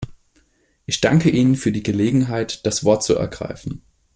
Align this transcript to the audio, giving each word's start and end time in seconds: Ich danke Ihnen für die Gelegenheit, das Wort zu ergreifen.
Ich 0.87 0.99
danke 0.99 1.29
Ihnen 1.29 1.55
für 1.55 1.71
die 1.71 1.83
Gelegenheit, 1.83 2.65
das 2.65 2.83
Wort 2.83 3.03
zu 3.03 3.13
ergreifen. 3.15 3.83